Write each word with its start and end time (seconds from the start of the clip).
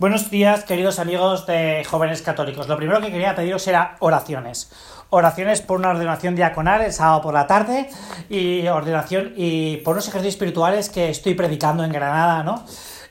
Buenos 0.00 0.30
días, 0.30 0.64
queridos 0.64 0.98
amigos 0.98 1.44
de 1.44 1.84
jóvenes 1.84 2.22
católicos. 2.22 2.66
Lo 2.66 2.78
primero 2.78 3.02
que 3.02 3.10
quería 3.10 3.34
pediros 3.34 3.68
era 3.68 3.96
oraciones. 3.98 4.72
Oraciones 5.10 5.60
por 5.60 5.78
una 5.78 5.90
ordenación 5.90 6.34
diaconal 6.34 6.80
el 6.80 6.94
sábado 6.94 7.20
por 7.20 7.34
la 7.34 7.46
tarde 7.46 7.90
y 8.30 8.66
ordenación 8.66 9.34
y 9.36 9.76
por 9.84 9.92
unos 9.92 10.08
ejercicios 10.08 10.36
espirituales 10.36 10.88
que 10.88 11.10
estoy 11.10 11.34
predicando 11.34 11.84
en 11.84 11.92
Granada, 11.92 12.42
¿no? 12.42 12.64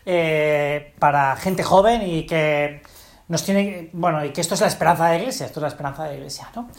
Eh, 0.04 0.96
para 0.98 1.36
gente 1.36 1.62
joven 1.62 2.02
y 2.10 2.26
que 2.26 2.82
nos 3.28 3.44
tiene, 3.44 3.92
bueno, 3.94 4.26
y 4.26 4.32
que 4.32 4.42
esto 4.42 4.56
es 4.56 4.62
la 4.62 4.68
esperanza 4.68 5.06
de 5.06 5.10
la 5.12 5.20
iglesia, 5.20 5.46
esto 5.46 5.60
es 5.60 5.62
la 5.62 5.68
esperanza 5.68 6.06
de 6.06 6.10
la 6.10 6.16
iglesia, 6.16 6.50
¿no? 6.56 6.72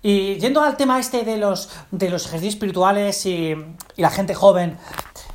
Y 0.00 0.36
yendo 0.36 0.62
al 0.62 0.78
tema 0.78 0.98
este 0.98 1.24
de 1.24 1.36
los, 1.36 1.68
de 1.90 2.08
los 2.08 2.24
ejercicios 2.24 2.54
espirituales 2.54 3.26
y, 3.26 3.54
y 3.96 4.00
la 4.00 4.08
gente 4.08 4.34
joven, 4.34 4.78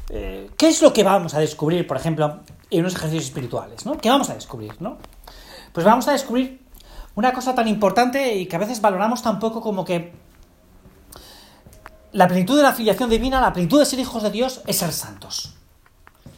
eh, 0.10 0.50
¿qué 0.58 0.70
es 0.70 0.82
lo 0.82 0.92
que 0.92 1.04
vamos 1.04 1.36
a 1.36 1.40
descubrir, 1.40 1.86
por 1.86 1.98
ejemplo, 1.98 2.42
en 2.70 2.80
unos 2.82 2.96
ejercicios 2.96 3.26
espirituales, 3.26 3.86
¿no? 3.86 3.98
¿Qué 3.98 4.10
vamos 4.10 4.30
a 4.30 4.34
descubrir, 4.34 4.82
no? 4.82 4.98
Pues 5.74 5.86
vamos 5.86 6.08
a 6.08 6.12
descubrir 6.12 6.62
una 7.16 7.34
cosa 7.34 7.56
tan 7.56 7.68
importante 7.68 8.36
y 8.36 8.46
que 8.46 8.56
a 8.56 8.60
veces 8.60 8.82
valoramos 8.82 9.22
tan 9.22 9.40
poco 9.40 9.62
como 9.62 9.84
que 9.84 10.14
la 12.12 12.28
plenitud 12.28 12.58
de 12.58 12.64
la 12.64 12.74
filiación 12.74 13.10
divina, 13.10 13.42
la 13.42 13.54
plenitud 13.54 13.80
de 13.80 13.86
ser 13.86 14.00
hijos 14.00 14.24
de 14.24 14.32
Dios 14.32 14.62
es 14.66 14.78
ser 14.78 14.92
santos. 14.92 15.56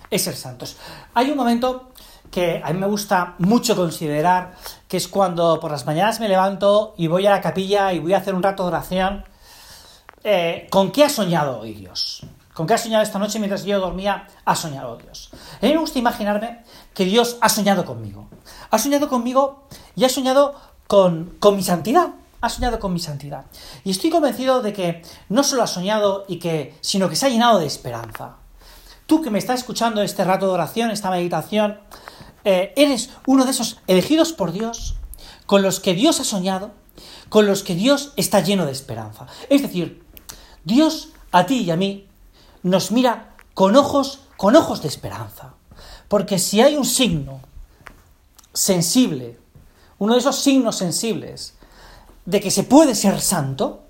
Es 0.09 0.23
ser 0.23 0.35
santos. 0.35 0.77
Hay 1.13 1.29
un 1.29 1.37
momento 1.37 1.89
que 2.31 2.61
a 2.63 2.71
mí 2.73 2.79
me 2.79 2.87
gusta 2.87 3.35
mucho 3.39 3.75
considerar, 3.75 4.55
que 4.87 4.97
es 4.97 5.07
cuando 5.07 5.59
por 5.59 5.71
las 5.71 5.85
mañanas 5.85 6.19
me 6.19 6.29
levanto 6.29 6.93
y 6.97 7.07
voy 7.07 7.25
a 7.27 7.31
la 7.31 7.41
capilla 7.41 7.93
y 7.93 7.99
voy 7.99 8.13
a 8.13 8.17
hacer 8.17 8.33
un 8.35 8.43
rato 8.43 8.63
de 8.63 8.69
oración. 8.69 9.25
Eh, 10.23 10.67
¿Con 10.69 10.91
qué 10.91 11.05
ha 11.05 11.09
soñado 11.09 11.59
hoy 11.59 11.73
Dios? 11.73 12.25
¿Con 12.59 12.67
qué 12.67 12.73
ha 12.73 12.77
soñado 12.77 13.01
esta 13.03 13.19
noche 13.19 13.39
mientras 13.39 13.63
yo 13.63 13.79
dormía? 13.79 14.27
Ha 14.43 14.53
soñado 14.53 14.97
Dios. 14.97 15.29
A 15.61 15.65
mí 15.65 15.71
me 15.71 15.77
gusta 15.77 15.97
imaginarme 15.97 16.59
que 16.93 17.05
Dios 17.05 17.37
ha 17.39 17.47
soñado 17.47 17.85
conmigo. 17.85 18.27
Ha 18.69 18.77
soñado 18.77 19.07
conmigo 19.07 19.63
y 19.95 20.03
ha 20.03 20.09
soñado 20.09 20.55
con, 20.85 21.37
con 21.39 21.55
mi 21.55 21.63
santidad. 21.63 22.09
Ha 22.41 22.49
soñado 22.49 22.81
con 22.81 22.91
mi 22.91 22.99
santidad. 22.99 23.45
Y 23.85 23.91
estoy 23.91 24.09
convencido 24.09 24.61
de 24.61 24.73
que 24.73 25.03
no 25.29 25.43
solo 25.43 25.63
ha 25.63 25.67
soñado 25.67 26.25
y 26.27 26.39
que, 26.39 26.75
sino 26.81 27.07
que 27.07 27.15
se 27.15 27.27
ha 27.27 27.29
llenado 27.29 27.59
de 27.59 27.65
esperanza. 27.65 28.35
Tú 29.05 29.21
que 29.21 29.31
me 29.31 29.39
estás 29.39 29.61
escuchando 29.61 30.01
este 30.01 30.25
rato 30.25 30.47
de 30.47 30.51
oración, 30.51 30.91
esta 30.91 31.11
meditación, 31.11 31.79
eh, 32.43 32.73
eres 32.75 33.11
uno 33.25 33.45
de 33.45 33.51
esos 33.51 33.79
elegidos 33.87 34.33
por 34.33 34.51
Dios, 34.51 34.97
con 35.45 35.61
los 35.61 35.79
que 35.79 35.93
Dios 35.93 36.19
ha 36.19 36.25
soñado, 36.25 36.71
con 37.29 37.45
los 37.45 37.63
que 37.63 37.75
Dios 37.75 38.11
está 38.17 38.41
lleno 38.41 38.65
de 38.65 38.73
esperanza. 38.73 39.27
Es 39.47 39.61
decir, 39.61 40.03
Dios 40.65 41.13
a 41.31 41.45
ti 41.45 41.59
y 41.59 41.71
a 41.71 41.77
mí 41.77 42.08
nos 42.63 42.91
mira 42.91 43.35
con 43.53 43.75
ojos, 43.75 44.21
con 44.37 44.55
ojos 44.55 44.81
de 44.81 44.87
esperanza. 44.87 45.53
Porque 46.07 46.39
si 46.39 46.61
hay 46.61 46.75
un 46.75 46.85
signo 46.85 47.39
sensible, 48.53 49.39
uno 49.99 50.13
de 50.13 50.19
esos 50.19 50.37
signos 50.37 50.77
sensibles 50.77 51.53
de 52.25 52.41
que 52.41 52.51
se 52.51 52.63
puede 52.63 52.95
ser 52.95 53.21
santo, 53.21 53.83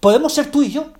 podemos 0.00 0.32
ser 0.32 0.50
tú 0.50 0.62
y 0.62 0.70
yo. 0.70 0.92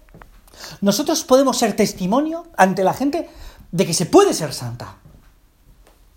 Nosotros 0.81 1.25
podemos 1.25 1.59
ser 1.59 1.77
testimonio 1.77 2.47
ante 2.57 2.85
la 2.85 2.95
gente 2.95 3.29
de 3.73 3.87
que 3.87 3.95
se 3.95 4.07
puede 4.07 4.33
ser 4.33 4.53
santa. 4.53 4.97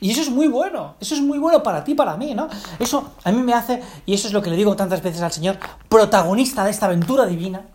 Y 0.02 0.12
eso 0.12 0.22
es 0.22 0.30
muy 0.30 0.48
bueno, 0.48 0.96
eso 1.02 1.14
es 1.14 1.22
muy 1.22 1.40
bueno 1.40 1.62
para 1.62 1.84
ti, 1.84 1.94
para 1.94 2.16
mí, 2.16 2.34
¿no? 2.34 2.48
Eso 2.80 3.12
a 3.24 3.32
mí 3.34 3.42
me 3.42 3.54
hace, 3.54 3.84
y 4.06 4.14
eso 4.14 4.28
es 4.28 4.34
lo 4.34 4.42
que 4.42 4.50
le 4.50 4.56
digo 4.56 4.76
tantas 4.78 5.04
veces 5.04 5.22
al 5.22 5.34
Señor, 5.34 5.58
protagonista 5.90 6.64
de 6.64 6.72
esta 6.72 6.86
aventura 6.86 7.26
divina, 7.26 7.66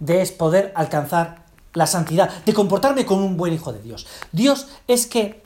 de 0.00 0.20
es 0.20 0.32
poder 0.32 0.72
alcanzar 0.74 1.43
la 1.74 1.86
santidad, 1.86 2.30
de 2.44 2.54
comportarme 2.54 3.04
como 3.04 3.26
un 3.26 3.36
buen 3.36 3.52
hijo 3.52 3.72
de 3.72 3.82
Dios. 3.82 4.06
Dios 4.32 4.68
es 4.88 5.06
que 5.06 5.42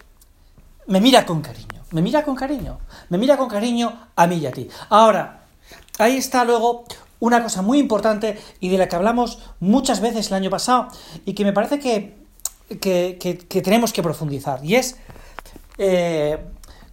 me 0.86 1.00
mira 1.00 1.26
con 1.26 1.40
cariño, 1.42 1.82
me 1.90 2.02
mira 2.02 2.22
con 2.22 2.36
cariño, 2.36 2.78
me 3.08 3.18
mira 3.18 3.36
con 3.36 3.48
cariño 3.48 4.08
a 4.14 4.26
mí 4.26 4.36
y 4.36 4.46
a 4.46 4.52
ti. 4.52 4.68
Ahora, 4.90 5.40
ahí 5.98 6.16
está 6.16 6.44
luego 6.44 6.84
una 7.20 7.42
cosa 7.42 7.62
muy 7.62 7.78
importante 7.78 8.38
y 8.60 8.68
de 8.68 8.78
la 8.78 8.88
que 8.88 8.96
hablamos 8.96 9.38
muchas 9.60 10.00
veces 10.00 10.28
el 10.28 10.34
año 10.34 10.50
pasado 10.50 10.88
y 11.24 11.32
que 11.32 11.44
me 11.44 11.52
parece 11.52 11.78
que, 11.78 12.16
que, 12.80 13.62
tenemos 13.62 13.92
que 13.92 14.02
profundizar, 14.02 14.64
y 14.64 14.76
es 14.76 14.96
eh, 15.78 16.38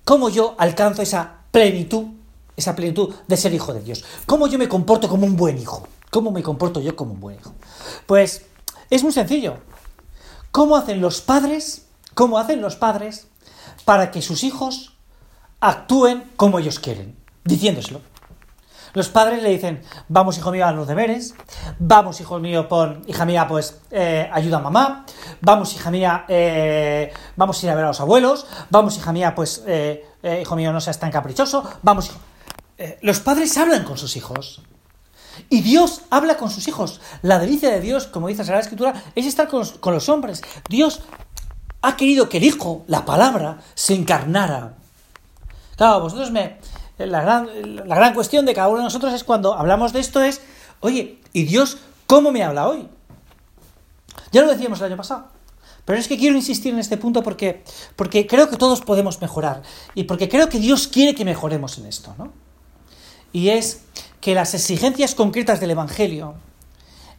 cómo 0.04 0.30
yo 0.30 0.56
alcanzo 0.58 1.02
esa 1.02 1.40
plenitud, 1.52 2.06
esa 2.56 2.76
plenitud 2.76 3.14
de 3.28 3.38
ser 3.38 3.54
hijo 3.54 3.74
de 3.74 3.82
Dios, 3.82 4.04
cómo 4.26 4.48
yo 4.48 4.58
me 4.58 4.70
comporto 4.70 5.10
como 5.10 5.26
un 5.26 5.36
buen 5.36 5.58
hijo, 5.58 5.88
cómo 6.10 6.32
me 6.32 6.42
comporto 6.42 6.80
yo 6.80 6.96
como 6.96 7.14
un 7.14 7.20
buen 7.20 7.38
hijo. 7.38 7.54
Pues 8.06 8.46
es 8.90 9.04
muy 9.04 9.12
sencillo. 9.12 9.58
¿Cómo 10.52 10.76
hacen 10.76 11.02
los 11.02 11.22
padres? 11.22 11.88
¿Cómo 12.14 12.38
hacen 12.38 12.62
los 12.62 12.76
padres 12.76 13.28
para 13.84 14.12
que 14.12 14.22
sus 14.22 14.44
hijos 14.44 14.98
actúen 15.60 16.32
como 16.36 16.60
ellos 16.60 16.80
quieren? 16.80 17.18
Diciéndoselo. 17.44 18.02
Los 18.96 19.10
padres 19.10 19.44
le 19.44 19.50
dicen, 19.50 19.82
vamos 20.08 20.38
hijo 20.38 20.52
mío 20.52 20.66
a 20.66 20.72
los 20.72 20.88
deberes, 20.88 21.36
vamos 21.80 22.22
hijo 22.22 22.40
mío, 22.40 22.70
pon, 22.70 23.04
hija 23.08 23.26
mía, 23.26 23.46
pues 23.46 23.82
eh, 23.92 24.30
ayuda 24.32 24.58
a 24.58 24.62
mamá, 24.62 25.06
vamos 25.42 25.76
hija 25.76 25.92
mía, 25.92 26.24
eh, 26.30 27.12
vamos 27.36 27.62
a 27.62 27.66
ir 27.66 27.72
a 27.72 27.76
ver 27.76 27.84
a 27.84 27.88
los 27.88 28.00
abuelos, 28.00 28.48
vamos 28.70 28.96
hija 28.96 29.12
mía, 29.12 29.36
pues 29.36 29.64
eh, 29.68 30.06
hijo 30.42 30.56
mío 30.56 30.72
no 30.72 30.80
seas 30.80 30.98
tan 30.98 31.12
caprichoso, 31.12 31.70
vamos 31.82 32.08
hijo... 32.08 32.20
los 33.02 33.20
padres 33.20 33.58
hablan 33.58 33.84
con 33.84 33.98
sus 33.98 34.16
hijos. 34.16 34.62
Y 35.50 35.62
Dios 35.62 36.02
habla 36.10 36.38
con 36.38 36.50
sus 36.50 36.68
hijos. 36.68 37.02
La 37.22 37.40
delicia 37.40 37.70
de 37.70 37.82
Dios, 37.82 38.08
como 38.08 38.28
dice 38.28 38.40
la 38.40 38.46
Sagrada 38.46 38.64
Escritura, 38.64 39.04
es 39.16 39.26
estar 39.26 39.48
con 39.48 39.94
los, 39.94 40.10
hombres. 40.10 40.42
Dios 40.70 41.02
ha 41.82 41.96
querido 41.98 42.30
que 42.30 42.38
el 42.38 42.44
Hijo, 42.44 42.84
la 42.88 43.06
palabra, 43.06 43.60
se 43.74 43.94
encarnara. 43.94 44.76
Claro, 45.76 46.02
vosotros 46.02 46.32
me... 46.32 46.58
La 46.98 47.22
gran, 47.22 47.50
la 47.88 47.96
gran 47.96 48.14
cuestión 48.14 48.46
de 48.46 48.54
cada 48.54 48.70
uno 48.70 48.78
de 48.78 48.84
nosotros 48.86 49.14
es 49.14 49.26
cuando 49.26 49.54
hablamos 49.54 49.92
de 49.92 50.00
esto 50.00 50.24
es, 50.24 50.40
oye, 50.80 51.20
¿y 51.34 51.44
Dios 51.44 51.78
cómo 52.08 52.32
me 52.32 52.42
habla 52.42 52.70
hoy? 52.70 52.88
Ya 54.32 54.42
lo 54.42 54.50
decíamos 54.50 54.80
el 54.80 54.86
año 54.86 54.98
pasado. 54.98 55.28
Pero 55.86 56.00
es 56.00 56.08
que 56.08 56.18
quiero 56.18 56.36
insistir 56.36 56.74
en 56.74 56.80
este 56.80 56.98
punto 56.98 57.22
porque, 57.22 57.64
porque 57.96 58.26
creo 58.26 58.50
que 58.50 58.58
todos 58.58 58.82
podemos 58.82 59.22
mejorar 59.22 59.62
y 59.94 60.06
porque 60.06 60.28
creo 60.28 60.50
que 60.50 60.60
Dios 60.60 60.88
quiere 60.88 61.14
que 61.14 61.24
mejoremos 61.24 61.78
en 61.78 61.86
esto, 61.86 62.16
¿no? 62.18 62.34
Y 63.32 63.50
es 63.50 63.84
que 64.26 64.34
las 64.34 64.56
exigencias 64.56 65.14
concretas 65.14 65.60
del 65.60 65.70
Evangelio, 65.70 66.34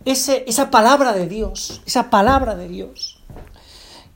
ese, 0.05 0.43
esa 0.49 0.73
palabra 0.73 1.13
de 1.13 1.29
Dios, 1.29 1.81
esa 1.87 2.11
palabra 2.11 2.57
de 2.57 2.67
Dios, 2.67 3.21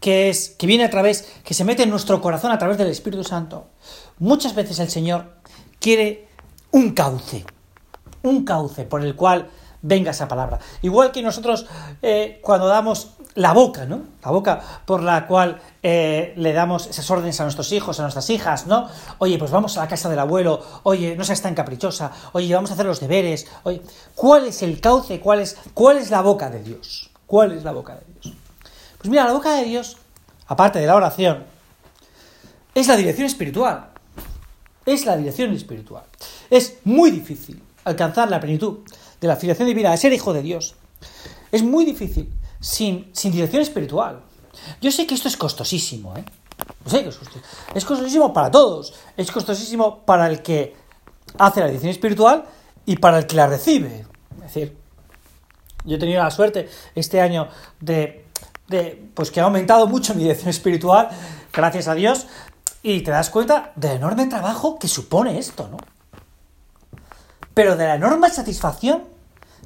que, 0.01 0.29
es, 0.29 0.49
que 0.59 0.67
viene 0.67 0.83
a 0.83 0.91
través, 0.91 1.23
que 1.45 1.55
se 1.55 1.63
mete 1.63 1.85
en 1.85 1.91
nuestro 1.91 2.21
corazón 2.21 2.51
a 2.51 2.59
través 2.59 2.79
del 2.79 2.89
Espíritu 2.89 3.23
Santo, 3.23 3.69
muchas 4.19 4.57
veces 4.57 4.81
el 4.81 4.91
Señor 4.91 5.37
quiere 5.79 6.27
un 6.73 6.91
cauce, 6.91 7.45
un 8.25 8.45
cauce 8.45 8.83
por 8.83 9.05
el 9.05 9.15
cual 9.15 9.49
venga 9.83 10.11
esa 10.11 10.27
palabra. 10.27 10.59
Igual 10.83 11.13
que 11.13 11.23
nosotros 11.23 11.67
eh, 12.03 12.41
cuando 12.43 12.67
damos 12.67 13.13
la 13.41 13.55
boca, 13.55 13.87
¿no? 13.87 14.03
La 14.23 14.31
boca 14.31 14.61
por 14.85 15.03
la 15.03 15.27
cual 15.27 15.61
eh, 15.83 16.35
le 16.37 16.53
damos 16.53 16.87
esas 16.89 17.11
órdenes 17.11 17.41
a 17.41 17.45
nuestros 17.45 17.73
hijos, 17.73 17.99
a 17.99 18.03
nuestras 18.03 18.29
hijas, 18.29 18.67
¿no? 18.67 18.87
Oye, 19.17 19.39
pues 19.39 19.51
vamos 19.51 19.79
a 19.79 19.81
la 19.81 19.89
casa 19.89 20.11
del 20.11 20.19
abuelo, 20.19 20.63
oye, 20.83 21.17
no 21.17 21.25
seas 21.25 21.41
tan 21.41 21.55
caprichosa, 21.55 22.13
oye, 22.33 22.55
vamos 22.55 22.71
a 22.71 22.75
hacer 22.75 22.85
los 22.85 23.01
deberes, 23.01 23.47
oye, 23.63 23.81
¿cuál 24.15 24.47
es 24.47 24.63
el 24.63 24.79
cauce? 24.83 25.21
¿Cuál 25.21 25.41
es, 25.41 25.57
cuál 25.73 25.97
es 25.97 26.11
la 26.11 26.21
boca 26.21 26.51
de 26.51 26.63
Dios? 26.63 27.11
¿Cuál 27.27 27.53
es 27.53 27.65
la 27.65 27.73
boca 27.73 27.95
de 27.95 28.03
Dios? 28.13 28.37
Pues 28.99 29.09
mira, 29.09 29.25
la 29.25 29.33
boca 29.33 29.55
de 29.55 29.65
Dios, 29.65 29.97
aparte 30.47 30.79
de 30.79 30.87
la 30.87 30.97
oración, 30.97 31.45
es 32.75 32.89
la 32.89 32.97
dirección 32.97 33.27
espiritual. 33.27 33.89
Es 34.85 35.07
la 35.07 35.17
dirección 35.17 35.55
espiritual. 35.55 36.05
Es 36.51 36.77
muy 36.85 37.11
difícil 37.11 37.63
alcanzar 37.85 38.29
la 38.29 38.39
plenitud 38.39 38.81
de 39.19 39.29
la 39.29 39.37
filiación 39.37 39.67
divina, 39.67 39.93
de 39.93 39.97
ser 39.97 40.13
hijo 40.13 40.35
de 40.35 40.43
Dios. 40.43 40.75
Es 41.53 41.63
muy 41.63 41.87
difícil 41.87 42.31
sin, 42.61 43.11
sin 43.13 43.33
dirección 43.33 43.63
espiritual. 43.63 44.21
Yo 44.81 44.91
sé 44.91 45.07
que 45.07 45.15
esto 45.15 45.29
es 45.29 45.37
costosísimo, 45.37 46.17
¿eh? 46.17 46.25
sé 46.87 47.03
que 47.03 47.09
es 47.09 47.17
costosísimo. 47.17 47.45
Es 47.75 47.85
costosísimo 47.85 48.33
para 48.33 48.51
todos. 48.51 48.95
Es 49.17 49.31
costosísimo 49.31 50.01
para 50.05 50.27
el 50.27 50.43
que 50.43 50.77
hace 51.39 51.61
la 51.61 51.67
dirección 51.67 51.91
espiritual 51.91 52.45
y 52.87 52.97
para 52.97 53.19
el 53.19 53.27
que 53.27 53.37
la 53.37 53.47
recibe. 53.47 54.07
Es 54.37 54.55
decir, 54.55 54.77
yo 55.85 55.97
he 55.97 55.99
tenido 55.99 56.23
la 56.23 56.31
suerte 56.31 56.69
este 56.95 57.21
año 57.21 57.49
de, 57.81 58.27
de 58.69 59.11
pues 59.15 59.31
que 59.31 59.41
ha 59.41 59.45
aumentado 59.45 59.87
mucho 59.87 60.15
mi 60.15 60.23
dirección 60.23 60.51
espiritual, 60.51 61.09
gracias 61.53 61.89
a 61.89 61.95
Dios, 61.95 62.27
y 62.83 63.03
te 63.03 63.11
das 63.11 63.31
cuenta 63.31 63.73
del 63.77 63.93
enorme 63.93 64.27
trabajo 64.27 64.79
que 64.79 64.89
supone 64.89 65.39
esto, 65.39 65.69
¿no? 65.69 65.79
Pero 67.55 67.77
de 67.77 67.87
la 67.87 67.97
enorme 67.97 68.31
satisfacción 68.31 69.05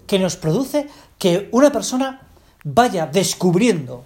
que 0.06 0.19
nos 0.19 0.36
produce 0.36 0.88
que 1.19 1.48
una 1.52 1.70
persona 1.70 2.23
vaya 2.64 3.06
descubriendo, 3.06 4.05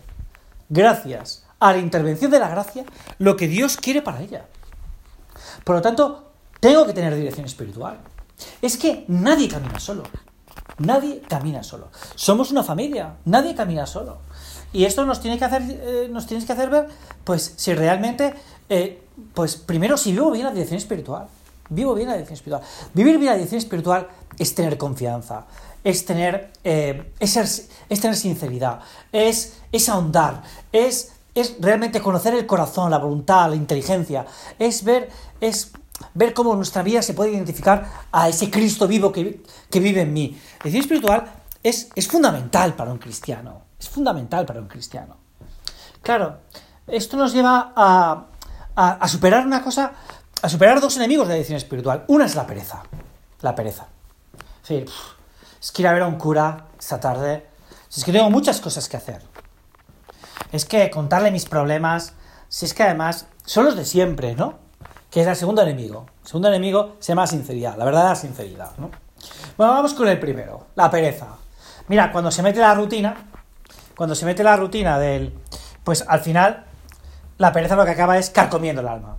gracias 0.69 1.45
a 1.59 1.73
la 1.73 1.79
intervención 1.79 2.31
de 2.31 2.39
la 2.39 2.49
gracia, 2.49 2.85
lo 3.19 3.37
que 3.37 3.49
Dios 3.49 3.77
quiere 3.77 4.03
para 4.03 4.21
ella. 4.21 4.47
Por 5.65 5.77
lo 5.77 5.83
tanto, 5.83 6.33
tengo 6.61 6.87
que 6.87 6.93
tener 6.93 7.15
dirección 7.15 7.47
espiritual. 7.47 7.99
Es 8.61 8.77
que 8.77 9.05
nadie 9.09 9.49
camina 9.49 9.81
solo. 9.81 10.03
Nadie 10.79 11.23
camina 11.29 11.63
solo. 11.63 11.89
Somos 12.15 12.51
una 12.51 12.63
familia. 12.63 13.17
Nadie 13.25 13.55
camina 13.55 13.87
solo. 13.87 14.19
Y 14.73 14.85
esto 14.85 15.05
nos 15.07 15.21
tiene 15.21 15.39
que 15.39 15.45
hacer, 15.45 15.63
eh, 15.67 16.09
nos 16.11 16.27
tienes 16.27 16.45
que 16.45 16.53
hacer 16.53 16.69
ver, 16.69 16.89
pues, 17.25 17.55
si 17.57 17.75
realmente 17.75 18.35
eh, 18.69 19.03
pues 19.35 19.57
primero, 19.57 19.97
si 19.97 20.13
vivo 20.13 20.31
bien 20.31 20.45
la 20.45 20.53
dirección 20.53 20.79
espiritual, 20.79 21.29
vivo 21.69 21.95
bien 21.95 22.09
la 22.09 22.15
dirección 22.15 22.35
espiritual. 22.37 22.63
Vivir 22.95 23.19
bien 23.19 23.31
la 23.31 23.35
dirección 23.35 23.59
espiritual 23.59 24.09
es 24.39 24.55
tener 24.55 24.79
confianza, 24.79 25.47
es 25.85 26.05
tener, 26.05 26.53
eh, 26.65 27.13
es, 27.19 27.69
tener 27.89 28.17
sinceridad, 28.17 28.81
es, 29.13 29.59
es 29.73 29.89
ahondar, 29.89 30.43
es, 30.73 31.13
es 31.35 31.57
realmente 31.61 32.01
conocer 32.01 32.35
el 32.35 32.47
corazón, 32.47 32.91
la 32.91 32.99
voluntad, 32.99 33.51
la 33.51 33.57
inteligencia, 33.57 34.27
es 34.59 34.85
ver, 34.85 35.09
es 35.41 35.73
ver 36.15 36.35
cómo 36.35 36.55
nuestra 36.55 36.83
vida 36.83 37.03
se 37.03 37.15
puede 37.15 37.33
identificar 37.33 37.87
a 38.13 38.29
ese 38.29 38.51
Cristo 38.51 38.87
vivo 38.87 39.13
que, 39.13 39.43
vive 39.73 40.03
en 40.03 40.13
mí. 40.13 40.39
La 40.59 40.71
dirección 40.71 40.83
espiritual 40.83 41.33
es, 41.63 41.89
es 41.95 42.09
fundamental 42.09 42.75
para 42.75 42.93
un 42.93 42.99
cristiano, 42.99 43.63
es 43.79 43.89
fundamental 43.89 44.47
para 44.47 44.61
un 44.61 44.69
cristiano. 44.69 45.17
Claro, 46.03 46.39
esto 46.87 47.17
nos 47.17 47.33
lleva 47.33 47.73
a, 47.75 48.27
a, 48.79 49.09
superar 49.09 49.45
una 49.45 49.63
cosa, 49.63 49.93
a 50.41 50.49
superar 50.49 50.81
dos 50.81 50.97
enemigos 50.97 51.27
de 51.27 51.33
la 51.33 51.37
dirección 51.37 51.57
espiritual. 51.57 52.05
Una 52.09 52.27
es 52.27 52.35
la 52.35 52.47
pereza, 52.47 52.83
la 53.41 53.55
pereza. 53.55 53.87
Es 54.63 54.69
decir, 54.69 54.91
es 55.61 55.73
que 55.73 55.83
ir 55.83 55.89
a 55.89 55.93
ver 55.93 56.03
a 56.03 56.07
un 56.07 56.17
cura 56.17 56.67
esta 56.79 57.01
tarde, 57.01 57.47
es 57.95 58.05
que 58.05 58.13
tengo 58.13 58.31
muchas 58.31 58.61
cosas 58.61 58.89
que 58.89 58.97
hacer. 58.97 59.23
Es 60.53 60.65
que 60.65 60.91
contarle 60.91 61.31
mis 61.31 61.47
problemas, 61.47 62.15
si 62.49 62.67
es 62.67 62.75
que 62.75 62.83
además 62.83 63.27
son 63.45 63.65
los 63.65 63.77
de 63.77 63.85
siempre, 63.85 64.35
¿no? 64.35 64.59
Que 65.11 65.23
es 65.23 65.27
el 65.27 65.37
segundo 65.37 65.63
enemigo. 65.63 66.07
El 66.23 66.29
segundo 66.29 66.49
enemigo 66.49 66.97
se 67.01 67.09
llama 67.09 67.27
sinceridad, 67.27 67.77
la 67.77 67.85
verdad 67.85 68.05
la 68.05 68.15
sinceridad, 68.15 68.71
¿no? 68.79 68.91
Bueno, 69.57 69.73
vamos 69.73 69.95
con 69.95 70.07
el 70.07 70.21
primero, 70.21 70.69
la 70.77 70.91
pereza. 70.91 71.27
Mira, 71.89 72.13
cuando 72.13 72.31
se 72.31 72.43
mete 72.43 72.61
la 72.61 72.75
rutina, 72.75 73.17
cuando 73.97 74.15
se 74.15 74.25
mete 74.27 74.45
la 74.45 74.57
rutina 74.57 74.99
del, 74.99 75.35
pues 75.83 76.05
al 76.07 76.21
final 76.21 76.67
la 77.39 77.53
pereza 77.53 77.75
lo 77.75 77.85
que 77.85 77.91
acaba 77.91 78.19
es 78.19 78.31
carcomiendo 78.31 78.83
el 78.83 78.89
alma. 78.89 79.17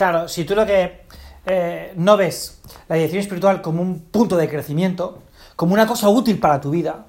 Claro, 0.00 0.28
si 0.28 0.44
tú 0.44 0.54
lo 0.54 0.64
que 0.64 1.02
eh, 1.44 1.92
no 1.94 2.16
ves 2.16 2.62
la 2.88 2.96
dirección 2.96 3.20
espiritual 3.20 3.60
como 3.60 3.82
un 3.82 4.00
punto 4.00 4.38
de 4.38 4.48
crecimiento, 4.48 5.24
como 5.56 5.74
una 5.74 5.86
cosa 5.86 6.08
útil 6.08 6.40
para 6.40 6.58
tu 6.58 6.70
vida, 6.70 7.04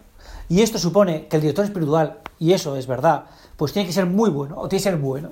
y 0.50 0.62
esto 0.62 0.78
supone 0.78 1.28
que 1.28 1.38
el 1.38 1.42
director 1.42 1.64
espiritual, 1.64 2.20
y 2.38 2.52
eso 2.52 2.76
es 2.76 2.88
verdad, 2.88 3.28
pues 3.56 3.72
tiene 3.72 3.88
que 3.88 3.94
ser 3.94 4.08
muy 4.08 4.30
bueno, 4.30 4.58
o 4.58 4.68
tiene 4.68 4.84
que 4.84 4.90
ser 4.90 4.98
bueno, 4.98 5.32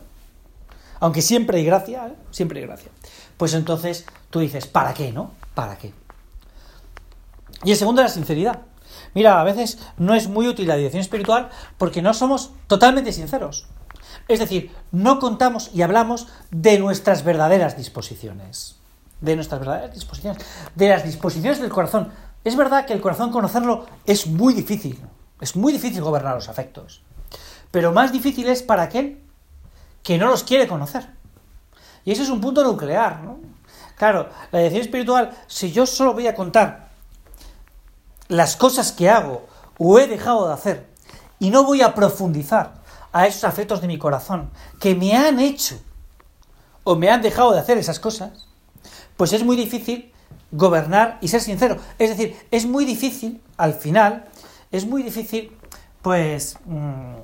aunque 1.02 1.22
siempre 1.22 1.58
hay 1.58 1.66
gracia, 1.66 2.08
¿eh? 2.08 2.16
siempre 2.32 2.62
hay 2.62 2.66
gracia, 2.66 2.92
pues 3.36 3.54
entonces 3.54 4.06
tú 4.30 4.40
dices, 4.40 4.66
¿para 4.66 4.94
qué, 4.94 5.12
no? 5.12 5.34
¿Para 5.54 5.78
qué? 5.78 5.94
Y 7.66 7.72
el 7.72 7.78
segundo 7.78 8.02
es 8.02 8.08
la 8.08 8.14
sinceridad. 8.14 8.62
Mira, 9.14 9.42
a 9.42 9.44
veces 9.44 9.80
no 9.98 10.16
es 10.16 10.30
muy 10.30 10.48
útil 10.48 10.70
la 10.70 10.78
dirección 10.78 11.02
espiritual 11.02 11.50
porque 11.78 12.02
no 12.02 12.14
somos 12.14 12.54
totalmente 12.68 13.12
sinceros. 13.12 13.68
Es 14.30 14.40
decir, 14.40 14.72
no 14.92 15.20
contamos 15.20 15.72
y 15.74 15.82
hablamos 15.82 16.28
de 16.52 16.78
nuestras 16.78 17.24
verdaderas 17.24 17.76
disposiciones. 17.76 18.76
De 19.22 19.36
nuestras 19.36 19.60
verdaderas 19.60 19.94
disposiciones. 19.94 20.46
De 20.76 20.88
las 20.88 21.04
disposiciones 21.04 21.60
del 21.60 21.72
corazón. 21.72 22.12
Es 22.44 22.56
verdad 22.56 22.86
que 22.86 22.94
el 22.94 23.02
corazón 23.02 23.32
conocerlo 23.32 23.88
es 24.06 24.28
muy 24.28 24.54
difícil. 24.54 25.02
Es 25.42 25.56
muy 25.56 25.74
difícil 25.74 26.04
gobernar 26.04 26.36
los 26.36 26.48
afectos. 26.48 27.02
Pero 27.72 27.92
más 27.92 28.12
difícil 28.12 28.48
es 28.50 28.62
para 28.62 28.84
aquel 28.84 29.20
que 30.04 30.20
no 30.20 30.28
los 30.28 30.44
quiere 30.44 30.68
conocer. 30.68 31.10
Y 32.06 32.12
eso 32.12 32.22
es 32.22 32.30
un 32.30 32.40
punto 32.40 32.64
nuclear, 32.64 33.22
¿no? 33.22 33.40
Claro, 33.96 34.30
la 34.52 34.60
dirección 34.60 34.84
espiritual, 34.84 35.32
si 35.48 35.72
yo 35.72 35.88
solo 35.88 36.14
voy 36.14 36.28
a 36.28 36.36
contar 36.36 36.90
las 38.28 38.56
cosas 38.56 38.92
que 38.92 39.10
hago 39.10 39.48
o 39.80 39.98
he 39.98 40.06
dejado 40.06 40.48
de 40.48 40.54
hacer 40.54 40.88
y 41.40 41.50
no 41.50 41.64
voy 41.64 41.82
a 41.82 41.96
profundizar 41.96 42.79
a 43.12 43.28
esos 43.28 43.44
afectos 43.44 43.82
de 43.82 43.88
mi 43.88 43.98
corazón 43.98 44.50
que 44.80 44.96
me 44.96 45.16
han 45.16 45.40
hecho 45.40 45.80
o 46.84 46.96
me 46.96 47.10
han 47.10 47.22
dejado 47.22 47.52
de 47.52 47.60
hacer 47.60 47.78
esas 47.78 48.00
cosas, 48.00 48.48
pues 49.18 49.34
es 49.34 49.44
muy 49.44 49.56
difícil 49.56 50.12
gobernar 50.52 51.18
y 51.22 51.28
ser 51.28 51.42
sincero. 51.42 51.78
Es 51.98 52.10
decir, 52.10 52.36
es 52.52 52.66
muy 52.66 52.86
difícil, 52.86 53.42
al 53.58 53.74
final, 53.74 54.26
es 54.72 54.86
muy 54.86 55.04
difícil, 55.04 55.52
pues, 56.02 56.58
mm, 56.66 57.16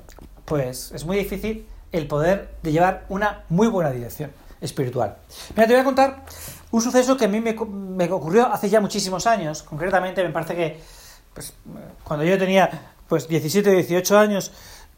pues, 0.44 0.92
es 0.92 1.04
muy 1.04 1.16
difícil 1.16 1.66
el 1.92 2.06
poder 2.06 2.56
de 2.62 2.72
llevar 2.72 3.06
una 3.08 3.44
muy 3.48 3.68
buena 3.68 3.90
dirección 3.90 4.32
espiritual. 4.60 5.16
Mira, 5.54 5.66
te 5.66 5.72
voy 5.72 5.80
a 5.80 5.84
contar 5.84 6.24
un 6.70 6.82
suceso 6.82 7.16
que 7.16 7.24
a 7.24 7.28
mí 7.28 7.40
me, 7.40 7.54
me 7.54 8.10
ocurrió 8.12 8.52
hace 8.52 8.68
ya 8.68 8.80
muchísimos 8.80 9.26
años. 9.26 9.62
Concretamente, 9.62 10.22
me 10.22 10.30
parece 10.30 10.54
que, 10.54 10.80
pues, 11.34 11.52
cuando 12.04 12.24
yo 12.24 12.38
tenía, 12.38 12.92
pues, 13.08 13.28
17 13.28 13.70
o 13.70 13.72
18 13.72 14.18
años, 14.18 14.52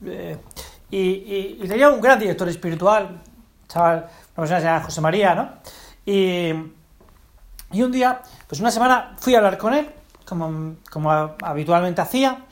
eh, 0.05 0.37
y, 0.90 1.67
tenía 1.69 1.90
un 1.90 2.00
gran 2.00 2.19
director 2.19 2.49
espiritual, 2.49 3.20
chaval, 3.69 3.99
una 3.99 4.35
persona 4.35 4.61
se 4.61 4.67
llama 4.67 4.85
José 4.85 5.00
María, 5.00 5.35
¿no? 5.35 5.50
Y, 6.06 6.52
y 7.73 7.82
un 7.82 7.93
día, 7.93 8.20
pues 8.46 8.61
una 8.61 8.70
semana 8.70 9.14
fui 9.19 9.35
a 9.35 9.38
hablar 9.38 9.58
con 9.58 9.75
él, 9.75 9.90
como, 10.25 10.76
como 10.90 11.11
habitualmente 11.12 12.00
hacía, 12.00 12.44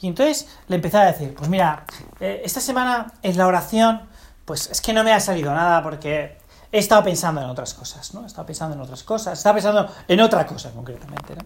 y 0.00 0.08
entonces 0.08 0.48
le 0.68 0.76
empecé 0.76 0.98
a 0.98 1.04
decir, 1.06 1.34
pues 1.34 1.48
mira, 1.48 1.84
eh, 2.20 2.42
esta 2.44 2.60
semana 2.60 3.12
en 3.22 3.38
la 3.38 3.46
oración, 3.46 4.02
pues 4.44 4.70
es 4.70 4.80
que 4.80 4.92
no 4.92 5.02
me 5.02 5.12
ha 5.12 5.20
salido 5.20 5.54
nada 5.54 5.82
porque 5.82 6.36
he 6.70 6.78
estado 6.78 7.04
pensando 7.04 7.40
en 7.40 7.48
otras 7.48 7.72
cosas, 7.72 8.12
¿no? 8.12 8.24
He 8.24 8.26
estado 8.26 8.46
pensando 8.46 8.74
en 8.74 8.82
otras 8.82 9.02
cosas, 9.02 9.38
estaba 9.38 9.54
pensando 9.54 9.88
en 10.06 10.20
otra 10.20 10.44
cosa 10.46 10.70
concretamente. 10.72 11.36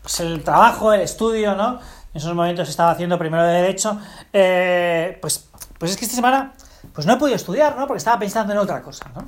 Pues 0.00 0.20
el 0.20 0.42
trabajo, 0.42 0.92
el 0.92 1.02
estudio, 1.02 1.54
¿no? 1.54 1.74
En 2.14 2.18
esos 2.18 2.34
momentos 2.34 2.68
estaba 2.68 2.92
haciendo 2.92 3.18
primero 3.18 3.44
de 3.44 3.52
Derecho, 3.52 3.98
eh, 4.32 5.18
pues 5.20 5.50
pues 5.82 5.90
es 5.90 5.96
que 5.96 6.04
esta 6.04 6.14
semana 6.14 6.52
pues 6.94 7.08
no 7.08 7.14
he 7.14 7.16
podido 7.16 7.34
estudiar, 7.34 7.76
¿no? 7.76 7.88
Porque 7.88 7.98
estaba 7.98 8.16
pensando 8.16 8.52
en 8.52 8.58
otra 8.60 8.82
cosa, 8.82 9.10
¿no? 9.16 9.26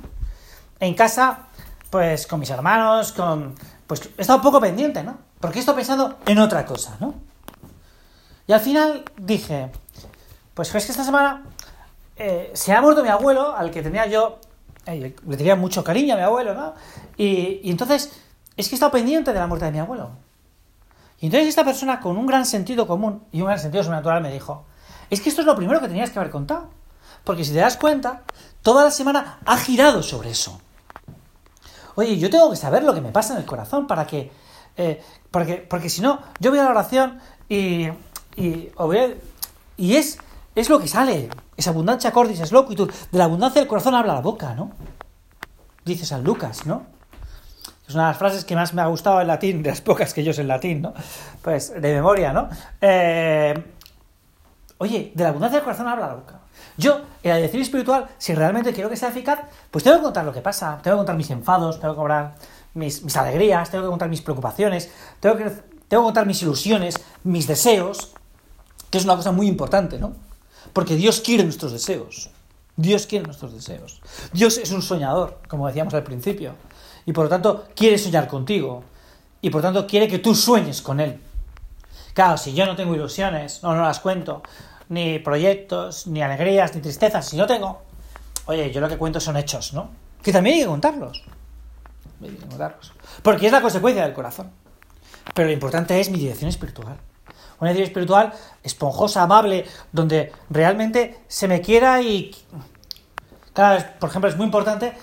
En 0.79 0.93
casa, 0.93 1.49
pues 1.89 2.25
con 2.27 2.39
mis 2.39 2.49
hermanos, 2.49 3.11
con... 3.11 3.55
Pues 3.85 4.09
he 4.17 4.21
estado 4.21 4.37
un 4.37 4.43
poco 4.43 4.61
pendiente, 4.61 5.03
¿no? 5.03 5.17
Porque 5.41 5.57
he 5.57 5.59
estado 5.59 5.75
pensando 5.75 6.17
en 6.25 6.39
otra 6.39 6.65
cosa, 6.65 6.95
¿no? 7.01 7.13
Y 8.47 8.53
al 8.53 8.61
final 8.61 9.03
dije, 9.17 9.69
pues 10.53 10.73
es 10.73 10.85
que 10.85 10.91
esta 10.93 11.03
semana 11.03 11.43
eh, 12.15 12.51
se 12.53 12.71
ha 12.71 12.81
muerto 12.81 13.03
mi 13.03 13.09
abuelo, 13.09 13.53
al 13.53 13.69
que 13.69 13.83
tenía 13.83 14.05
yo, 14.05 14.39
eh, 14.85 15.13
le 15.27 15.35
tenía 15.35 15.57
mucho 15.57 15.83
cariño 15.83 16.13
a 16.13 16.17
mi 16.17 16.23
abuelo, 16.23 16.53
¿no? 16.53 16.73
Y, 17.17 17.59
y 17.63 17.69
entonces, 17.69 18.17
es 18.55 18.69
que 18.69 18.75
he 18.75 18.77
estado 18.77 18.93
pendiente 18.93 19.33
de 19.33 19.39
la 19.39 19.47
muerte 19.47 19.65
de 19.65 19.73
mi 19.73 19.79
abuelo. 19.79 20.11
Y 21.19 21.25
entonces 21.25 21.49
esta 21.49 21.65
persona 21.65 21.99
con 21.99 22.15
un 22.15 22.25
gran 22.25 22.45
sentido 22.45 22.87
común 22.87 23.25
y 23.33 23.41
un 23.41 23.47
gran 23.47 23.59
sentido 23.59 23.83
sobrenatural 23.83 24.21
me 24.21 24.31
dijo, 24.31 24.63
es 25.09 25.21
que 25.21 25.29
esto 25.29 25.41
es 25.41 25.47
lo 25.47 25.55
primero 25.55 25.79
que 25.79 25.87
tenías 25.87 26.09
que 26.09 26.19
haber 26.19 26.31
contado. 26.31 26.69
Porque 27.23 27.43
si 27.43 27.53
te 27.53 27.59
das 27.59 27.77
cuenta, 27.77 28.21
toda 28.61 28.83
la 28.85 28.91
semana 28.91 29.39
ha 29.45 29.57
girado 29.57 30.03
sobre 30.03 30.31
eso. 30.31 30.61
Oye, 31.95 32.17
yo 32.17 32.29
tengo 32.29 32.49
que 32.51 32.55
saber 32.55 32.83
lo 32.83 32.93
que 32.93 33.01
me 33.01 33.11
pasa 33.11 33.33
en 33.33 33.39
el 33.39 33.45
corazón 33.45 33.87
para 33.87 34.05
que... 34.05 34.31
Eh, 34.77 35.01
porque, 35.31 35.55
porque 35.55 35.89
si 35.89 36.01
no, 36.01 36.19
yo 36.39 36.51
voy 36.51 36.59
a 36.59 36.63
la 36.63 36.69
oración 36.69 37.19
y... 37.49 37.89
Y, 38.37 39.95
es, 39.95 40.17
es 40.55 40.69
lo 40.69 40.79
que 40.79 40.87
sale. 40.87 41.29
Es 41.55 41.67
abundancia 41.67 42.11
cordis, 42.11 42.41
es 42.41 42.51
loquitud. 42.51 42.91
De 43.11 43.17
la 43.17 43.25
abundancia 43.25 43.61
del 43.61 43.67
corazón 43.67 43.95
habla 43.95 44.13
la 44.13 44.21
boca, 44.21 44.53
¿no? 44.53 44.71
Dice 45.85 46.05
San 46.05 46.23
Lucas, 46.23 46.65
¿no? 46.65 46.85
Es 47.87 47.93
una 47.93 48.05
de 48.05 48.09
las 48.09 48.17
frases 48.17 48.45
que 48.45 48.55
más 48.55 48.73
me 48.73 48.81
ha 48.81 48.87
gustado 48.87 49.21
en 49.21 49.27
latín, 49.27 49.63
de 49.63 49.69
las 49.69 49.81
pocas 49.81 50.13
que 50.13 50.23
yo 50.23 50.33
sé 50.33 50.41
en 50.41 50.47
latín, 50.47 50.81
¿no? 50.81 50.93
Pues 51.41 51.73
de 51.73 51.93
memoria, 51.93 52.33
¿no? 52.33 52.49
Eh, 52.81 53.74
Oye, 54.77 55.11
de 55.15 55.23
la 55.23 55.29
abundancia 55.29 55.59
del 55.59 55.63
corazón 55.63 55.87
habla 55.87 56.07
la 56.07 56.15
boca. 56.15 56.39
Yo, 56.77 57.01
en 57.23 57.29
la 57.29 57.35
dirección 57.37 57.61
espiritual, 57.61 58.07
si 58.17 58.35
realmente 58.35 58.73
quiero 58.73 58.89
que 58.89 58.97
sea 58.97 59.09
eficaz, 59.09 59.39
pues 59.71 59.83
tengo 59.83 59.97
que 59.97 60.03
contar 60.03 60.25
lo 60.25 60.33
que 60.33 60.41
pasa, 60.41 60.79
tengo 60.83 60.97
que 60.97 60.99
contar 60.99 61.15
mis 61.15 61.29
enfados, 61.29 61.79
tengo 61.79 61.93
que 61.93 61.99
contar 61.99 62.35
mis, 62.73 63.15
alegrías, 63.15 63.71
tengo 63.71 63.85
que 63.85 63.89
contar 63.89 64.09
mis 64.09 64.21
preocupaciones, 64.21 64.91
tengo 65.19 65.37
que, 65.37 65.45
tengo 65.45 66.03
que 66.03 66.07
contar 66.07 66.25
mis 66.25 66.41
ilusiones, 66.41 66.95
mis 67.23 67.47
deseos, 67.47 68.13
que 68.89 68.97
es 68.97 69.05
una 69.05 69.15
cosa 69.15 69.31
muy 69.31 69.47
importante, 69.47 69.97
¿no? 69.97 70.13
Porque 70.73 70.95
Dios 70.95 71.21
quiere 71.21 71.43
nuestros 71.43 71.71
deseos. 71.71 72.29
Dios 72.75 73.07
quiere 73.07 73.25
nuestros 73.25 73.53
deseos. 73.53 74.01
Dios 74.33 74.57
es 74.57 74.71
un 74.71 74.81
soñador, 74.81 75.39
como 75.47 75.67
decíamos 75.67 75.93
al 75.93 76.03
principio. 76.03 76.53
Y 77.05 77.13
por 77.13 77.25
lo 77.25 77.29
tanto, 77.29 77.65
quiere 77.75 77.97
soñar 77.97 78.27
contigo. 78.27 78.83
Y 79.41 79.49
por 79.49 79.61
lo 79.61 79.67
tanto, 79.67 79.87
quiere 79.87 80.09
que 80.09 80.19
tú 80.19 80.35
sueñes 80.35 80.81
con 80.81 80.99
Él. 80.99 81.21
Claro, 82.15 82.37
si 82.37 82.53
yo 82.53 82.65
no 82.65 82.77
tengo 82.77 82.95
ilusiones, 82.95 83.61
no, 83.61 83.75
no 83.75 83.83
las 83.83 83.99
cuento, 83.99 84.41
ni 84.87 85.19
proyectos, 85.19 86.07
ni 86.07 86.21
alegrías, 86.21 86.73
ni 86.73 86.79
tristezas, 86.79 87.27
si 87.27 87.35
no 87.35 87.45
tengo, 87.45 87.81
oye, 88.45 88.71
yo 88.71 88.79
lo 88.79 88.87
que 88.87 88.97
cuento 88.97 89.19
son 89.19 89.35
hechos, 89.35 89.73
¿no? 89.73 89.89
Que 90.23 90.31
también 90.31 90.55
hay 90.55 90.61
que 90.61 90.67
contarlos. 90.67 91.25
Hay 92.23 92.29
que 92.29 92.47
contarlos. 92.47 92.93
Porque 93.21 93.47
es 93.47 93.51
la 93.51 93.59
consecuencia 93.59 94.03
del 94.03 94.13
corazón. 94.13 94.49
Pero 95.33 95.49
lo 95.49 95.53
importante 95.53 95.99
es 95.99 96.09
mi 96.09 96.17
dirección 96.17 96.49
espiritual. 96.49 96.95
Una 97.59 97.71
dirección 97.71 97.91
espiritual 97.91 98.33
esponjosa, 98.63 99.21
amable, 99.21 99.65
donde 99.91 100.31
realmente 100.49 101.19
se 101.27 101.49
me 101.49 101.59
quiera 101.59 102.01
y... 102.01 102.33
Claro, 103.51 103.83
por 103.99 104.09
ejemplo, 104.09 104.29
es 104.29 104.37
muy 104.37 104.45
importante 104.45 104.93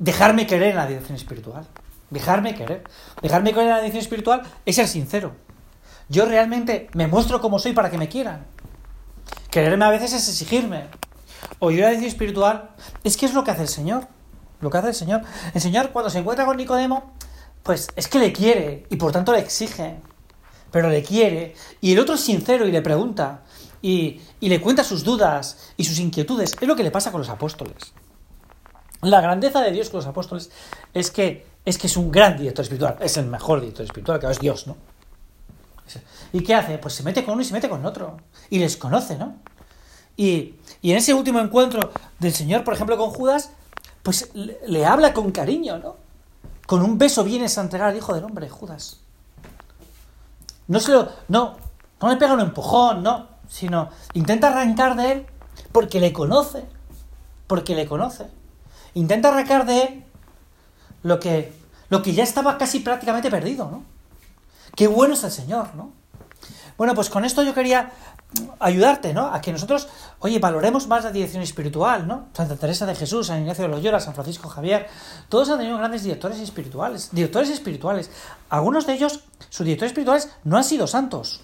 dejarme 0.00 0.44
querer 0.44 0.70
en 0.70 0.76
la 0.76 0.88
dirección 0.88 1.14
espiritual. 1.14 1.64
Dejarme 2.10 2.56
querer. 2.56 2.82
Dejarme 3.22 3.50
querer 3.50 3.68
en 3.68 3.74
la 3.74 3.78
dirección 3.78 4.02
espiritual 4.02 4.42
es 4.66 4.74
ser 4.74 4.88
sincero. 4.88 5.36
Yo 6.08 6.24
realmente 6.24 6.88
me 6.94 7.06
muestro 7.06 7.40
como 7.40 7.58
soy 7.58 7.72
para 7.72 7.90
que 7.90 7.98
me 7.98 8.08
quieran. 8.08 8.46
Quererme 9.50 9.84
a 9.84 9.90
veces 9.90 10.12
es 10.12 10.28
exigirme. 10.28 10.86
O 11.58 11.70
ir 11.70 11.84
a 11.84 11.90
decir 11.90 12.06
espiritual 12.06 12.70
es 13.04 13.16
que 13.16 13.26
es 13.26 13.34
lo 13.34 13.44
que 13.44 13.50
hace 13.50 13.62
el 13.62 13.68
Señor. 13.68 14.08
lo 14.60 14.70
que 14.70 14.78
hace 14.78 14.88
el 14.88 14.94
Señor. 14.94 15.22
El 15.54 15.60
Señor 15.60 15.90
cuando 15.90 16.10
se 16.10 16.18
encuentra 16.18 16.44
con 16.44 16.56
Nicodemo, 16.56 17.12
pues 17.62 17.88
es 17.94 18.08
que 18.08 18.18
le 18.18 18.32
quiere 18.32 18.86
y 18.90 18.96
por 18.96 19.12
tanto 19.12 19.32
le 19.32 19.38
exige, 19.38 20.00
pero 20.72 20.88
le 20.88 21.02
quiere. 21.02 21.54
Y 21.80 21.92
el 21.92 21.98
otro 22.00 22.14
es 22.14 22.20
sincero 22.20 22.66
y 22.66 22.72
le 22.72 22.82
pregunta 22.82 23.42
y, 23.82 24.20
y 24.40 24.48
le 24.48 24.60
cuenta 24.60 24.82
sus 24.82 25.04
dudas 25.04 25.72
y 25.76 25.84
sus 25.84 25.98
inquietudes. 26.00 26.56
Es 26.60 26.66
lo 26.66 26.74
que 26.74 26.82
le 26.82 26.90
pasa 26.90 27.12
con 27.12 27.20
los 27.20 27.28
apóstoles. 27.28 27.92
La 29.02 29.20
grandeza 29.20 29.60
de 29.60 29.70
Dios 29.70 29.90
con 29.90 29.98
los 29.98 30.06
apóstoles 30.06 30.50
es 30.92 31.10
que 31.10 31.46
es 31.64 31.76
que 31.76 31.86
es 31.86 31.96
un 31.98 32.10
gran 32.10 32.36
director 32.36 32.62
espiritual, 32.62 32.96
es 33.00 33.16
el 33.18 33.26
mejor 33.26 33.60
director 33.60 33.84
espiritual, 33.84 34.18
que 34.18 34.26
es 34.30 34.38
Dios, 34.38 34.66
¿no? 34.66 34.76
¿Y 36.32 36.42
qué 36.42 36.54
hace? 36.54 36.78
Pues 36.78 36.94
se 36.94 37.02
mete 37.02 37.24
con 37.24 37.34
uno 37.34 37.42
y 37.42 37.44
se 37.44 37.52
mete 37.52 37.68
con 37.68 37.84
otro. 37.84 38.18
Y 38.50 38.58
les 38.58 38.76
conoce, 38.76 39.16
¿no? 39.16 39.36
Y, 40.16 40.56
y 40.82 40.90
en 40.90 40.96
ese 40.96 41.14
último 41.14 41.38
encuentro 41.38 41.92
del 42.18 42.32
Señor, 42.32 42.64
por 42.64 42.74
ejemplo, 42.74 42.96
con 42.96 43.10
Judas, 43.10 43.50
pues 44.02 44.30
le, 44.34 44.86
habla 44.86 45.12
con 45.12 45.30
cariño, 45.32 45.78
¿no? 45.78 45.96
Con 46.66 46.82
un 46.82 46.98
beso 46.98 47.24
vienes 47.24 47.58
a 47.58 47.62
entregar 47.62 47.90
al 47.90 47.96
Hijo 47.96 48.14
del 48.14 48.24
Hombre, 48.24 48.48
Judas. 48.48 49.00
No 50.66 50.80
se 50.80 50.92
lo. 50.92 51.10
No, 51.28 51.56
no 52.00 52.08
le 52.08 52.16
pega 52.16 52.34
un 52.34 52.40
empujón, 52.40 53.02
no. 53.02 53.28
Sino 53.48 53.90
intenta 54.14 54.48
arrancar 54.48 54.96
de 54.96 55.12
él 55.12 55.26
porque 55.72 56.00
le 56.00 56.12
conoce. 56.12 56.64
Porque 57.46 57.74
le 57.74 57.86
conoce. 57.86 58.26
Intenta 58.94 59.28
arrancar 59.28 59.66
de 59.66 59.82
él 59.82 60.04
lo 61.02 61.20
que, 61.20 61.52
lo 61.88 62.02
que 62.02 62.12
ya 62.12 62.22
estaba 62.22 62.58
casi 62.58 62.80
prácticamente 62.80 63.30
perdido, 63.30 63.70
¿no? 63.70 63.84
Qué 64.78 64.86
bueno 64.86 65.14
es 65.14 65.24
el 65.24 65.32
Señor, 65.32 65.74
¿no? 65.74 65.90
Bueno, 66.76 66.94
pues 66.94 67.10
con 67.10 67.24
esto 67.24 67.42
yo 67.42 67.52
quería 67.52 67.90
ayudarte, 68.60 69.12
¿no? 69.12 69.26
A 69.26 69.40
que 69.40 69.50
nosotros, 69.50 69.88
oye, 70.20 70.38
valoremos 70.38 70.86
más 70.86 71.02
la 71.02 71.10
dirección 71.10 71.42
espiritual, 71.42 72.06
¿no? 72.06 72.28
Santa 72.32 72.54
Teresa 72.54 72.86
de 72.86 72.94
Jesús, 72.94 73.26
San 73.26 73.40
Ignacio 73.40 73.64
de 73.64 73.70
Loyola, 73.70 73.98
San 73.98 74.14
Francisco 74.14 74.48
Javier, 74.48 74.86
todos 75.28 75.50
han 75.50 75.58
tenido 75.58 75.78
grandes 75.78 76.04
directores 76.04 76.38
espirituales, 76.38 77.08
directores 77.10 77.50
espirituales. 77.50 78.08
Algunos 78.50 78.86
de 78.86 78.92
ellos, 78.92 79.24
sus 79.50 79.64
directores 79.64 79.90
espirituales, 79.90 80.30
no 80.44 80.56
han 80.56 80.62
sido 80.62 80.86
santos. 80.86 81.40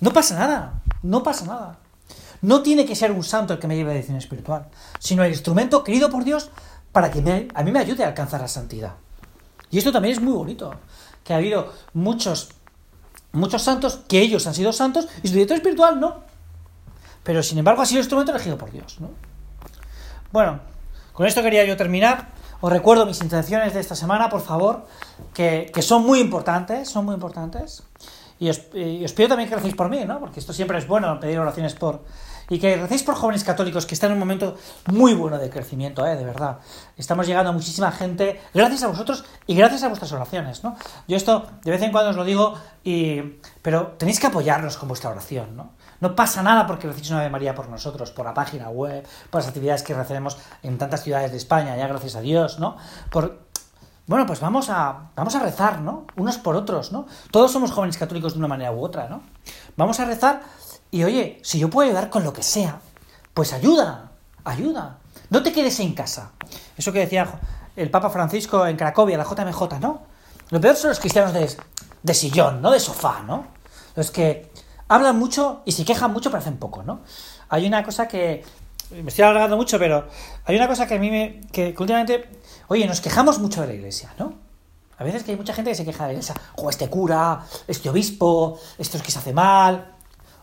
No 0.00 0.14
pasa 0.14 0.38
nada, 0.38 0.80
no 1.02 1.22
pasa 1.22 1.44
nada. 1.44 1.78
No 2.40 2.62
tiene 2.62 2.86
que 2.86 2.96
ser 2.96 3.12
un 3.12 3.22
santo 3.22 3.52
el 3.52 3.58
que 3.58 3.66
me 3.66 3.76
lleve 3.76 3.90
a 3.90 3.92
dirección 3.92 4.16
espiritual, 4.16 4.68
sino 4.98 5.22
el 5.22 5.32
instrumento 5.32 5.84
querido 5.84 6.08
por 6.08 6.24
Dios 6.24 6.48
para 6.90 7.10
que 7.10 7.50
a 7.54 7.62
mí 7.62 7.70
me 7.70 7.80
ayude 7.80 8.02
a 8.02 8.08
alcanzar 8.08 8.40
la 8.40 8.48
santidad. 8.48 8.94
Y 9.70 9.78
esto 9.78 9.92
también 9.92 10.14
es 10.14 10.20
muy 10.20 10.32
bonito, 10.32 10.74
que 11.22 11.32
ha 11.32 11.36
habido 11.36 11.72
muchos, 11.92 12.50
muchos 13.32 13.62
santos 13.62 14.00
que 14.08 14.20
ellos 14.20 14.46
han 14.46 14.54
sido 14.54 14.72
santos 14.72 15.08
y 15.22 15.28
su 15.28 15.34
director 15.34 15.56
espiritual 15.56 16.00
no. 16.00 16.22
Pero 17.22 17.42
sin 17.42 17.58
embargo 17.58 17.82
ha 17.82 17.86
sido 17.86 17.98
el 17.98 18.04
instrumento 18.04 18.32
elegido 18.32 18.58
por 18.58 18.70
Dios. 18.70 19.00
¿no? 19.00 19.10
Bueno, 20.32 20.60
con 21.12 21.26
esto 21.26 21.42
quería 21.42 21.64
yo 21.64 21.76
terminar. 21.76 22.28
Os 22.60 22.72
recuerdo 22.72 23.06
mis 23.06 23.20
intenciones 23.20 23.74
de 23.74 23.80
esta 23.80 23.94
semana, 23.94 24.28
por 24.28 24.40
favor, 24.40 24.86
que, 25.32 25.70
que 25.72 25.82
son 25.82 26.04
muy 26.04 26.20
importantes, 26.20 26.88
son 26.88 27.04
muy 27.04 27.14
importantes. 27.14 27.82
Y 28.38 28.50
os, 28.50 29.12
pido 29.12 29.28
también 29.28 29.48
que 29.48 29.54
recéis 29.54 29.74
por 29.74 29.88
mí, 29.88 30.04
¿no? 30.04 30.18
Porque 30.18 30.40
esto 30.40 30.52
siempre 30.52 30.78
es 30.78 30.86
bueno, 30.86 31.18
pedir 31.20 31.38
oraciones 31.38 31.74
por... 31.74 32.02
Y 32.48 32.58
que 32.58 32.76
recéis 32.76 33.02
por 33.02 33.14
jóvenes 33.14 33.44
católicos 33.44 33.86
que 33.86 33.94
están 33.94 34.10
en 34.10 34.14
un 34.14 34.20
momento 34.20 34.56
muy 34.86 35.14
bueno 35.14 35.38
de 35.38 35.50
crecimiento, 35.50 36.06
¿eh? 36.06 36.16
De 36.16 36.24
verdad. 36.24 36.58
Estamos 36.96 37.26
llegando 37.26 37.50
a 37.50 37.52
muchísima 37.52 37.90
gente 37.92 38.40
gracias 38.52 38.82
a 38.82 38.88
vosotros 38.88 39.24
y 39.46 39.54
gracias 39.54 39.82
a 39.82 39.88
vuestras 39.88 40.12
oraciones, 40.12 40.62
¿no? 40.64 40.76
Yo 41.08 41.16
esto 41.16 41.46
de 41.62 41.70
vez 41.70 41.82
en 41.82 41.92
cuando 41.92 42.10
os 42.10 42.16
lo 42.16 42.24
digo, 42.24 42.54
y... 42.82 43.20
pero 43.62 43.94
tenéis 43.98 44.20
que 44.20 44.26
apoyarnos 44.26 44.76
con 44.76 44.88
vuestra 44.88 45.10
oración, 45.10 45.56
¿no? 45.56 45.72
No 46.00 46.14
pasa 46.14 46.42
nada 46.42 46.66
porque 46.66 46.86
recéis 46.86 47.10
una 47.10 47.20
Ave 47.20 47.30
María 47.30 47.54
por 47.54 47.68
nosotros, 47.68 48.10
por 48.10 48.26
la 48.26 48.34
página 48.34 48.68
web, 48.68 49.06
por 49.30 49.40
las 49.40 49.48
actividades 49.48 49.82
que 49.82 49.94
recibimos 49.94 50.36
en 50.62 50.76
tantas 50.76 51.02
ciudades 51.02 51.30
de 51.30 51.38
España, 51.38 51.76
ya 51.76 51.86
gracias 51.86 52.16
a 52.16 52.20
Dios, 52.20 52.58
¿no? 52.58 52.76
Por, 53.10 53.44
bueno, 54.06 54.26
pues 54.26 54.38
vamos 54.40 54.68
a, 54.68 55.10
vamos 55.16 55.34
a 55.34 55.38
rezar, 55.38 55.80
¿no? 55.80 56.06
Unos 56.16 56.36
por 56.36 56.56
otros, 56.56 56.92
¿no? 56.92 57.06
Todos 57.30 57.50
somos 57.52 57.72
jóvenes 57.72 57.96
católicos 57.96 58.34
de 58.34 58.38
una 58.38 58.48
manera 58.48 58.70
u 58.72 58.84
otra, 58.84 59.08
¿no? 59.08 59.22
Vamos 59.78 59.98
a 59.98 60.04
rezar 60.04 60.42
y 60.94 61.02
oye, 61.02 61.40
si 61.42 61.58
yo 61.58 61.68
puedo 61.68 61.88
ayudar 61.88 62.08
con 62.08 62.22
lo 62.22 62.32
que 62.32 62.44
sea, 62.44 62.80
pues 63.34 63.52
ayuda, 63.52 64.12
ayuda. 64.44 64.98
No 65.28 65.42
te 65.42 65.52
quedes 65.52 65.80
en 65.80 65.92
casa. 65.92 66.30
Eso 66.76 66.92
que 66.92 67.00
decía 67.00 67.40
el 67.74 67.90
Papa 67.90 68.10
Francisco 68.10 68.64
en 68.64 68.76
Cracovia, 68.76 69.18
la 69.18 69.24
JMJ, 69.24 69.80
¿no? 69.80 70.02
Lo 70.50 70.60
peor 70.60 70.76
son 70.76 70.90
los 70.90 71.00
cristianos 71.00 71.32
de, 71.32 71.52
de 72.00 72.14
sillón, 72.14 72.62
¿no? 72.62 72.70
De 72.70 72.78
sofá, 72.78 73.24
¿no? 73.26 73.48
Los 73.96 74.12
que 74.12 74.52
hablan 74.86 75.18
mucho 75.18 75.62
y 75.64 75.72
se 75.72 75.84
quejan 75.84 76.12
mucho 76.12 76.30
pero 76.30 76.38
hacen 76.42 76.58
poco, 76.58 76.84
¿no? 76.84 77.00
Hay 77.48 77.66
una 77.66 77.82
cosa 77.82 78.06
que... 78.06 78.44
Me 78.92 79.08
estoy 79.08 79.24
alargando 79.24 79.56
mucho, 79.56 79.80
pero 79.80 80.06
hay 80.44 80.54
una 80.54 80.68
cosa 80.68 80.86
que 80.86 80.94
a 80.94 80.98
mí 81.00 81.10
me... 81.10 81.40
que 81.50 81.74
últimamente 81.76 82.28
Oye, 82.68 82.86
nos 82.86 83.00
quejamos 83.00 83.40
mucho 83.40 83.62
de 83.62 83.66
la 83.66 83.74
iglesia, 83.74 84.14
¿no? 84.16 84.34
A 84.96 85.02
veces 85.02 85.24
que 85.24 85.32
hay 85.32 85.36
mucha 85.36 85.54
gente 85.54 85.72
que 85.72 85.74
se 85.74 85.84
queja 85.84 86.04
de 86.04 86.10
la 86.10 86.12
iglesia. 86.12 86.36
O 86.54 86.70
este 86.70 86.88
cura, 86.88 87.44
este 87.66 87.90
obispo, 87.90 88.60
esto 88.78 88.96
es 88.96 89.02
que 89.02 89.10
se 89.10 89.18
hace 89.18 89.32
mal. 89.32 89.93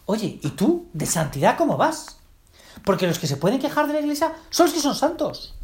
Oye, 0.05 0.39
¿y 0.41 0.50
tú 0.51 0.89
de 0.93 1.05
santidad 1.05 1.58
cómo 1.58 1.77
vas? 1.77 2.17
Porque 2.86 3.08
los 3.08 3.20
que 3.20 3.27
se 3.27 3.38
pueden 3.38 3.60
quejar 3.60 3.88
de 3.88 3.93
la 3.93 4.00
iglesia 4.00 4.34
son 4.50 4.67
los 4.67 4.74
que 4.74 4.81
son 4.81 4.96
santos. 4.96 5.55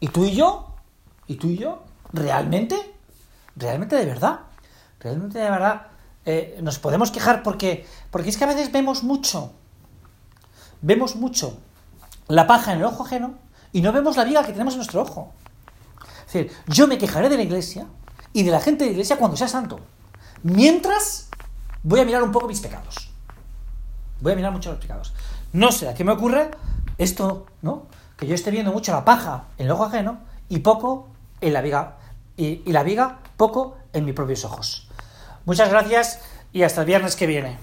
¿Y 0.00 0.08
tú 0.08 0.24
y 0.24 0.34
yo? 0.34 0.74
¿Y 1.26 1.36
tú 1.36 1.48
y 1.48 1.58
yo? 1.58 1.82
¿Realmente? 2.12 2.76
¿Realmente 3.56 3.96
de 3.96 4.06
verdad? 4.06 4.40
¿Realmente 5.00 5.38
de 5.38 5.50
verdad? 5.50 5.86
Eh, 6.24 6.58
nos 6.62 6.78
podemos 6.78 7.10
quejar 7.10 7.42
porque, 7.42 7.86
porque 8.10 8.28
es 8.28 8.36
que 8.36 8.44
a 8.44 8.48
veces 8.48 8.70
vemos 8.70 9.02
mucho, 9.02 9.52
vemos 10.82 11.16
mucho 11.16 11.58
la 12.26 12.46
paja 12.46 12.72
en 12.72 12.78
el 12.78 12.84
ojo 12.84 13.04
ajeno 13.04 13.34
y 13.72 13.80
no 13.80 13.92
vemos 13.92 14.16
la 14.16 14.24
viga 14.24 14.44
que 14.44 14.52
tenemos 14.52 14.74
en 14.74 14.78
nuestro 14.78 15.02
ojo. 15.02 15.32
Es 16.26 16.32
decir, 16.32 16.52
yo 16.66 16.86
me 16.86 16.98
quejaré 16.98 17.28
de 17.28 17.36
la 17.36 17.42
iglesia 17.42 17.86
y 18.32 18.42
de 18.42 18.50
la 18.50 18.60
gente 18.60 18.84
de 18.84 18.90
la 18.90 18.92
iglesia 18.92 19.16
cuando 19.16 19.36
sea 19.36 19.48
santo. 19.48 19.80
Mientras 20.42 21.28
voy 21.82 22.00
a 22.00 22.04
mirar 22.04 22.22
un 22.22 22.32
poco 22.32 22.46
mis 22.46 22.60
pecados. 22.60 23.07
Voy 24.20 24.32
a 24.32 24.36
mirar 24.36 24.52
mucho 24.52 24.70
los 24.70 24.80
pecados. 24.80 25.12
No 25.52 25.72
sé 25.72 25.88
a 25.88 25.94
qué 25.94 26.04
me 26.04 26.12
ocurre 26.12 26.50
esto, 26.98 27.46
¿no? 27.62 27.86
Que 28.16 28.26
yo 28.26 28.34
esté 28.34 28.50
viendo 28.50 28.72
mucho 28.72 28.92
la 28.92 29.04
paja 29.04 29.44
en 29.58 29.66
el 29.66 29.72
ojo 29.72 29.84
ajeno 29.84 30.18
y 30.48 30.58
poco 30.58 31.08
en 31.40 31.52
la 31.52 31.60
viga. 31.60 31.96
Y, 32.36 32.62
y 32.64 32.72
la 32.72 32.82
viga 32.82 33.18
poco 33.36 33.76
en 33.92 34.04
mis 34.04 34.14
propios 34.14 34.44
ojos. 34.44 34.88
Muchas 35.44 35.70
gracias 35.70 36.20
y 36.52 36.62
hasta 36.62 36.82
el 36.82 36.86
viernes 36.86 37.16
que 37.16 37.26
viene. 37.26 37.58